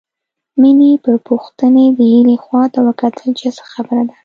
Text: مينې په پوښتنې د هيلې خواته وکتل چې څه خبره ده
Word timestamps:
مينې 0.61 0.91
په 1.03 1.11
پوښتنې 1.27 1.85
د 1.97 1.99
هيلې 2.11 2.35
خواته 2.43 2.79
وکتل 2.87 3.29
چې 3.39 3.47
څه 3.57 3.63
خبره 3.71 4.03
ده 4.09 4.15